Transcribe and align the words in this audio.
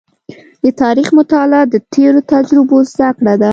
د 0.63 0.65
تاریخ 0.81 1.07
مطالعه 1.19 1.65
د 1.73 1.75
تېرو 1.93 2.21
تجربو 2.31 2.77
زده 2.91 3.09
کړه 3.17 3.33
ده. 3.41 3.49